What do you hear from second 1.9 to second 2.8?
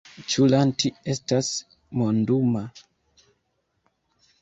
monduma?